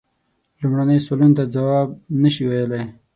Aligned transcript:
لومړنیو 0.61 1.05
سوالونو 1.05 1.37
ته 1.39 1.43
جواب 1.55 1.87
نه 2.21 2.29
سي 2.35 2.43
ویلای. 2.49 2.83